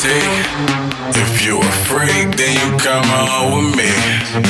If 0.00 1.44
you 1.44 1.58
a 1.58 1.72
freak, 1.88 2.36
then 2.36 2.54
you 2.54 2.78
come 2.78 3.04
on 3.10 3.66
with 3.66 3.76
me. 3.76 4.47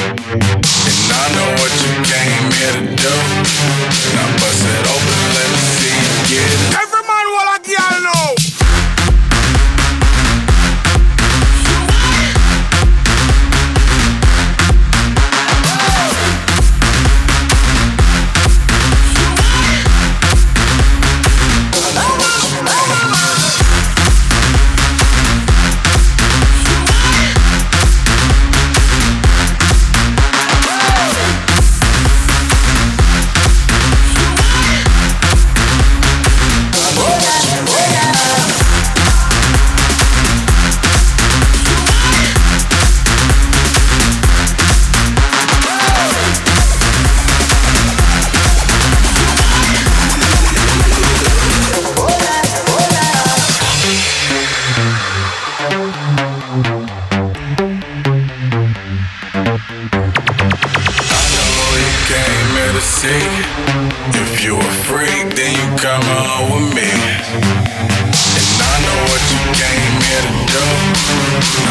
If 64.20 64.45
you 64.45 64.57
a 64.57 64.62
freak, 64.87 65.35
then 65.37 65.53
you 65.55 65.79
come 65.79 66.03
on 66.03 66.51
with 66.53 66.75
me. 66.75 66.83
And 66.83 68.48
I 68.61 68.75
know 68.85 68.98
what 69.09 69.23
you 69.31 69.41
came 69.55 69.95
here 70.03 70.23
to 70.23 70.33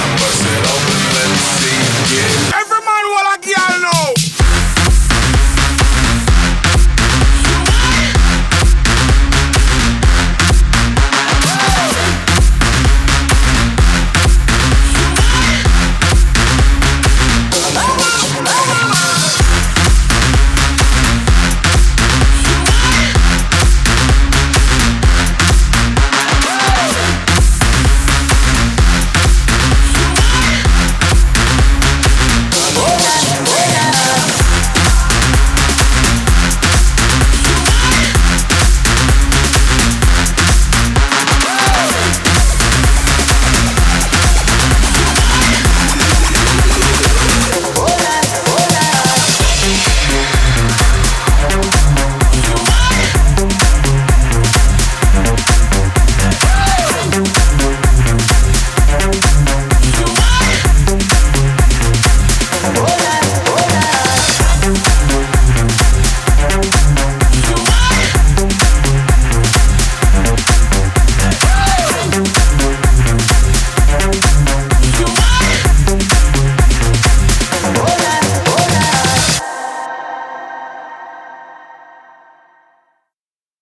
do. 0.02 0.06